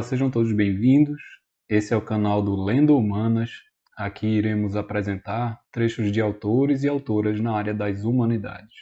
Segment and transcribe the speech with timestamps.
[0.00, 1.20] Olá, sejam todos bem-vindos.
[1.68, 3.50] Esse é o canal do Lendo Humanas.
[3.94, 8.74] Aqui iremos apresentar trechos de autores e autoras na área das humanidades.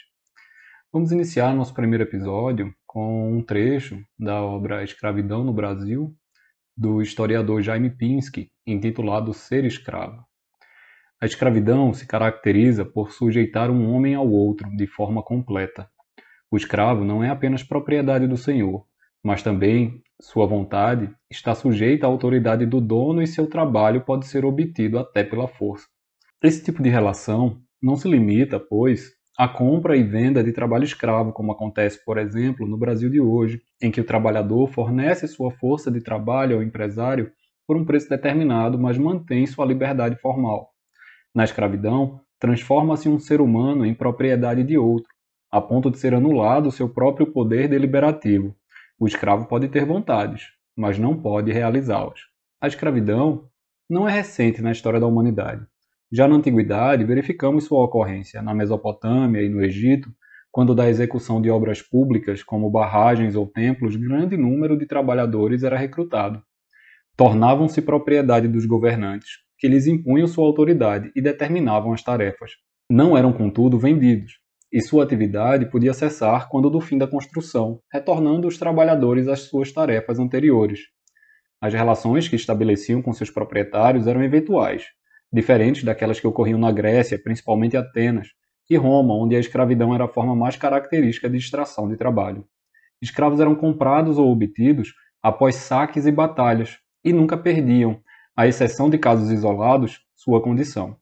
[0.93, 6.15] Vamos iniciar nosso primeiro episódio com um trecho da obra Escravidão no Brasil,
[6.77, 10.25] do historiador Jaime Pinsky, intitulado Ser Escravo.
[11.21, 15.91] A escravidão se caracteriza por sujeitar um homem ao outro de forma completa.
[16.49, 18.87] O escravo não é apenas propriedade do senhor,
[19.25, 24.45] mas também sua vontade está sujeita à autoridade do dono e seu trabalho pode ser
[24.45, 25.87] obtido até pela força.
[26.43, 31.33] Esse tipo de relação não se limita, pois, à compra e venda de trabalho escravo,
[31.33, 35.91] como acontece, por exemplo, no Brasil de hoje, em que o trabalhador fornece sua força
[35.91, 37.31] de trabalho ao empresário
[37.67, 40.71] por um preço determinado, mas mantém sua liberdade formal.
[41.35, 45.09] Na escravidão, transforma-se um ser humano em propriedade de outro,
[45.51, 48.57] a ponto de ser anulado seu próprio poder deliberativo.
[49.01, 52.19] O escravo pode ter vontades, mas não pode realizá-las.
[52.61, 53.49] A escravidão
[53.89, 55.65] não é recente na história da humanidade.
[56.11, 60.11] Já na antiguidade, verificamos sua ocorrência na Mesopotâmia e no Egito,
[60.51, 65.79] quando da execução de obras públicas, como barragens ou templos, grande número de trabalhadores era
[65.79, 66.43] recrutado.
[67.17, 72.51] Tornavam-se propriedade dos governantes, que lhes impunham sua autoridade e determinavam as tarefas.
[72.91, 74.41] Não eram, contudo, vendidos,
[74.73, 79.73] e sua atividade podia cessar quando do fim da construção, retornando os trabalhadores às suas
[79.73, 80.81] tarefas anteriores.
[81.61, 84.85] As relações que estabeleciam com seus proprietários eram eventuais,
[85.33, 88.29] diferentes daquelas que ocorriam na Grécia, principalmente Atenas,
[88.71, 92.45] e Roma, onde a escravidão era a forma mais característica de extração de trabalho.
[93.01, 98.01] Escravos eram comprados ou obtidos após saques e batalhas, e nunca perdiam,
[98.37, 100.97] à exceção de casos isolados, sua condição.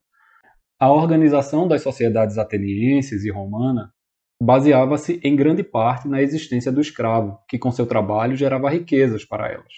[0.78, 3.94] A organização das sociedades atenienses e romana
[4.38, 9.50] baseava-se em grande parte na existência do escravo, que com seu trabalho gerava riquezas para
[9.50, 9.72] elas.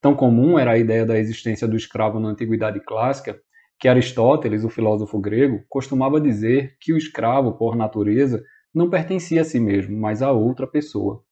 [0.00, 3.38] Tão comum era a ideia da existência do escravo na antiguidade clássica
[3.78, 8.42] que Aristóteles, o filósofo grego, costumava dizer que o escravo, por natureza,
[8.74, 11.22] não pertencia a si mesmo, mas a outra pessoa.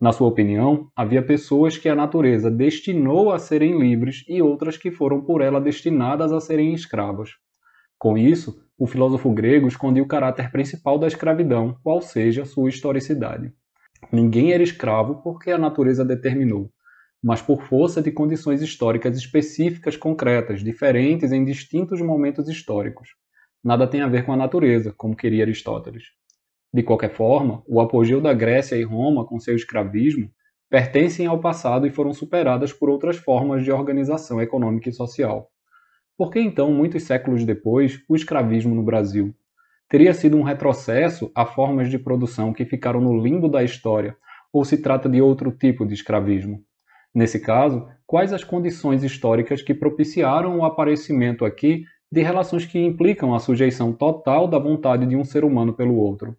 [0.00, 4.90] Na sua opinião, havia pessoas que a natureza destinou a serem livres e outras que
[4.90, 7.30] foram por ela destinadas a serem escravas.
[8.00, 13.52] Com isso, o filósofo grego escondia o caráter principal da escravidão, qual seja sua historicidade.
[14.10, 16.72] Ninguém era escravo porque a natureza determinou,
[17.22, 23.10] mas por força de condições históricas específicas concretas, diferentes em distintos momentos históricos.
[23.62, 26.04] Nada tem a ver com a natureza, como queria Aristóteles.
[26.72, 30.30] De qualquer forma, o apogeu da Grécia e Roma com seu escravismo
[30.70, 35.50] pertencem ao passado e foram superadas por outras formas de organização econômica e social.
[36.20, 39.34] Por que então, muitos séculos depois, o escravismo no Brasil?
[39.88, 44.14] Teria sido um retrocesso a formas de produção que ficaram no limbo da história,
[44.52, 46.62] ou se trata de outro tipo de escravismo?
[47.14, 53.34] Nesse caso, quais as condições históricas que propiciaram o aparecimento aqui de relações que implicam
[53.34, 56.36] a sujeição total da vontade de um ser humano pelo outro?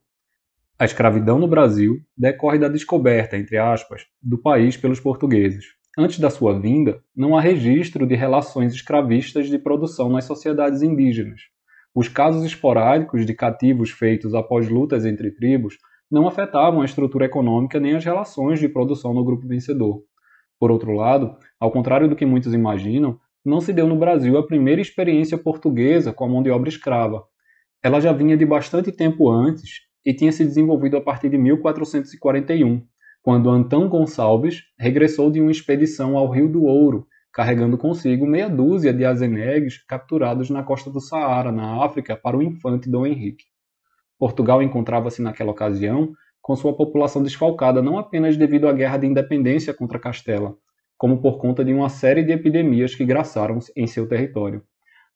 [0.78, 5.81] A escravidão no Brasil decorre da descoberta, entre aspas, do país pelos portugueses.
[5.98, 11.42] Antes da sua vinda, não há registro de relações escravistas de produção nas sociedades indígenas.
[11.94, 15.78] Os casos esporádicos de cativos feitos após lutas entre tribos
[16.10, 20.02] não afetavam a estrutura econômica nem as relações de produção no grupo vencedor.
[20.58, 24.48] Por outro lado, ao contrário do que muitos imaginam, não se deu no Brasil a
[24.48, 27.22] primeira experiência portuguesa com a mão de obra escrava.
[27.84, 32.82] Ela já vinha de bastante tempo antes e tinha se desenvolvido a partir de 1441,
[33.24, 38.94] quando Antão Gonçalves regressou de uma expedição ao Rio do Ouro, carregando consigo meia dúzia
[38.94, 43.46] de azenegues capturados na costa do Saara, na África, para o infante Dom Henrique.
[44.18, 46.12] Portugal encontrava-se naquela ocasião
[46.42, 50.56] com sua população desfalcada não apenas devido à guerra de independência contra Castela,
[50.98, 54.64] como por conta de uma série de epidemias que graçaram em seu território.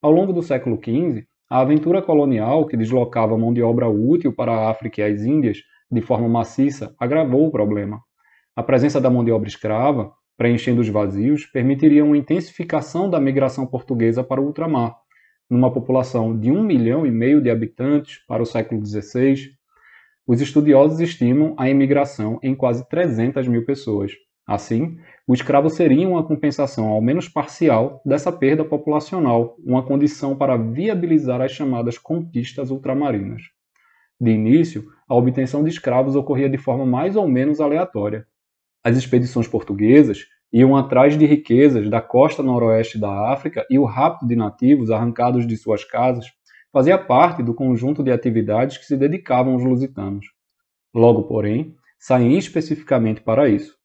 [0.01, 4.51] Ao longo do século XV, a aventura colonial, que deslocava mão de obra útil para
[4.51, 5.59] a África e as Índias,
[5.95, 8.01] de forma maciça agravou o problema.
[8.55, 13.65] A presença da mão de obra escrava, preenchendo os vazios, permitiria uma intensificação da migração
[13.65, 14.95] portuguesa para o ultramar.
[15.49, 19.51] Numa população de um milhão e meio de habitantes para o século XVI,
[20.27, 24.11] os estudiosos estimam a imigração em quase 300 mil pessoas.
[24.45, 30.57] Assim, o escravo seria uma compensação, ao menos parcial, dessa perda populacional, uma condição para
[30.57, 33.54] viabilizar as chamadas conquistas ultramarinas.
[34.19, 38.25] De início, a obtenção de escravos ocorria de forma mais ou menos aleatória.
[38.83, 44.25] As expedições portuguesas iam atrás de riquezas da costa noroeste da África e o rapto
[44.25, 46.27] de nativos arrancados de suas casas
[46.71, 50.27] fazia parte do conjunto de atividades que se dedicavam aos lusitanos.
[50.93, 53.75] Logo, porém, saem especificamente para isso.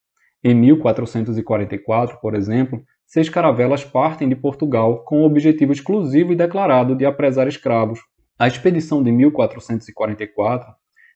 [0.43, 6.94] Em 1444, por exemplo, seis caravelas partem de Portugal com o objetivo exclusivo e declarado
[6.94, 8.00] de apresar escravos.
[8.40, 10.72] A expedição de 1444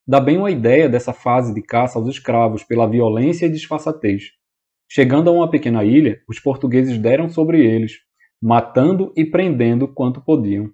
[0.07, 4.25] dá bem uma ideia dessa fase de caça aos escravos pela violência e disfarçatez.
[4.87, 7.93] Chegando a uma pequena ilha, os portugueses deram sobre eles,
[8.43, 10.69] matando e prendendo quanto podiam.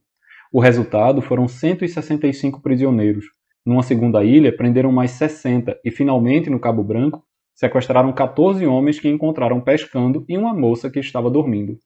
[0.53, 3.27] O resultado foram 165 prisioneiros.
[3.65, 7.23] Numa segunda ilha, prenderam mais 60 e, finalmente, no Cabo Branco,
[7.55, 11.79] sequestraram 14 homens que encontraram pescando e uma moça que estava dormindo.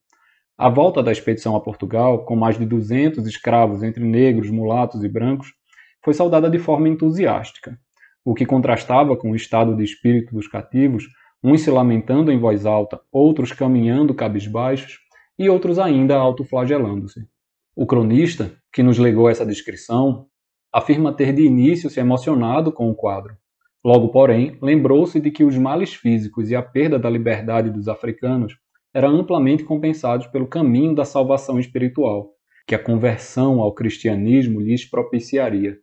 [0.57, 5.09] A volta da expedição a Portugal, com mais de 200 escravos entre negros, mulatos e
[5.09, 5.53] brancos,
[6.01, 7.77] foi saudada de forma entusiástica,
[8.25, 11.09] o que contrastava com o estado de espírito dos cativos,
[11.43, 15.01] uns se lamentando em voz alta, outros caminhando cabisbaixos
[15.37, 17.27] e outros ainda autoflagelando-se.
[17.75, 20.29] O cronista, que nos legou essa descrição,
[20.73, 23.37] afirma ter de início se emocionado com o quadro.
[23.85, 28.57] Logo, porém, lembrou-se de que os males físicos e a perda da liberdade dos africanos
[28.95, 32.31] eram amplamente compensados pelo caminho da salvação espiritual,
[32.65, 35.77] que a conversão ao cristianismo lhes propiciaria.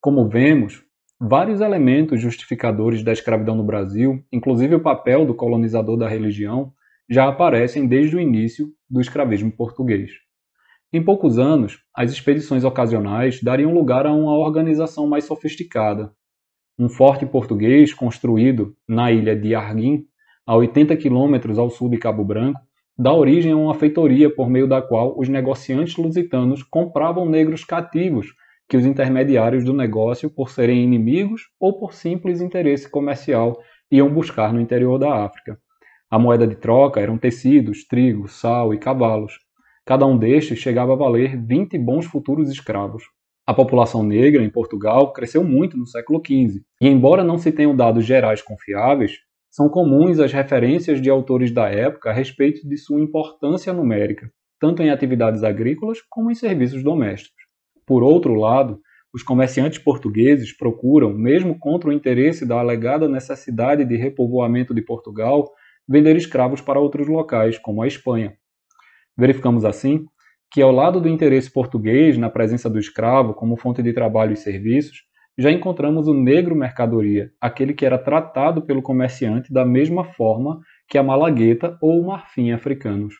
[0.00, 0.84] Como vemos,
[1.20, 6.72] vários elementos justificadores da escravidão no Brasil, inclusive o papel do colonizador da religião,
[7.10, 10.12] já aparecem desde o início do escravismo português.
[10.92, 16.12] Em poucos anos, as expedições ocasionais dariam lugar a uma organização mais sofisticada.
[16.78, 20.06] Um forte português construído na ilha de Arguim,
[20.46, 22.60] a 80 quilômetros ao sul de Cabo Branco,
[22.96, 28.28] dá origem a uma feitoria por meio da qual os negociantes lusitanos compravam negros cativos
[28.68, 33.58] que os intermediários do negócio, por serem inimigos ou por simples interesse comercial,
[33.90, 35.58] iam buscar no interior da África.
[36.08, 39.34] A moeda de troca eram tecidos, trigo, sal e cavalos.
[39.84, 43.02] Cada um destes chegava a valer 20 bons futuros escravos.
[43.44, 47.76] A população negra em Portugal cresceu muito no século XV, e embora não se tenham
[47.76, 49.18] dados gerais confiáveis,
[49.56, 54.30] são comuns as referências de autores da época a respeito de sua importância numérica,
[54.60, 57.42] tanto em atividades agrícolas como em serviços domésticos.
[57.86, 58.78] Por outro lado,
[59.14, 65.50] os comerciantes portugueses procuram, mesmo contra o interesse da alegada necessidade de repovoamento de Portugal,
[65.88, 68.36] vender escravos para outros locais, como a Espanha.
[69.16, 70.04] Verificamos assim
[70.52, 74.36] que, ao lado do interesse português na presença do escravo como fonte de trabalho e
[74.36, 74.98] serviços,
[75.38, 80.96] já encontramos o negro mercadoria, aquele que era tratado pelo comerciante da mesma forma que
[80.96, 83.14] a malagueta ou o marfim africanos.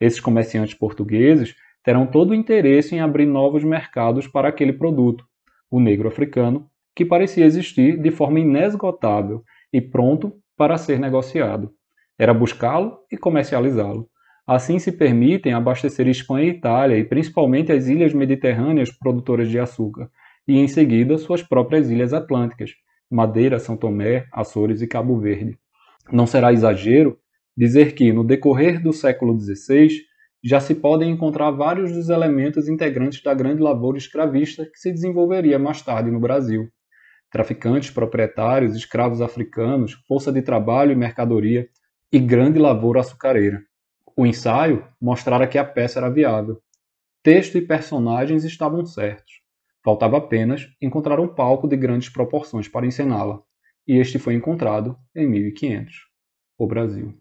[0.00, 1.54] Esses comerciantes portugueses
[1.84, 5.24] terão todo o interesse em abrir novos mercados para aquele produto,
[5.70, 11.70] o negro africano, que parecia existir de forma inesgotável e pronto para ser negociado.
[12.18, 14.08] Era buscá-lo e comercializá-lo.
[14.46, 20.10] Assim se permitem abastecer Espanha e Itália, e principalmente as ilhas mediterrâneas produtoras de açúcar,
[20.46, 22.72] e em seguida suas próprias ilhas atlânticas,
[23.10, 25.58] Madeira, São Tomé, Açores e Cabo Verde.
[26.10, 27.18] Não será exagero
[27.56, 29.88] dizer que, no decorrer do século XVI,
[30.42, 35.58] já se podem encontrar vários dos elementos integrantes da grande lavoura escravista que se desenvolveria
[35.58, 36.68] mais tarde no Brasil.
[37.30, 41.68] Traficantes, proprietários, escravos africanos, força de trabalho e mercadoria,
[42.12, 43.62] e grande lavoura açucareira.
[44.16, 46.60] O ensaio mostrara que a peça era viável.
[47.22, 49.41] Texto e personagens estavam certos.
[49.84, 53.42] Faltava apenas encontrar um palco de grandes proporções para encená-la,
[53.86, 56.06] e este foi encontrado em 1500.
[56.56, 57.12] O Brasil.